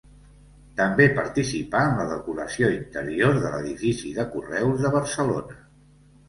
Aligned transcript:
També 0.77 1.05
participà 1.17 1.81
en 1.89 1.93
la 1.99 2.07
decoració 2.13 2.71
interior 2.77 3.37
de 3.45 3.53
l'edifici 3.57 4.15
de 4.17 4.27
Correus 4.33 4.83
de 4.87 4.93
Barcelona. 4.99 5.61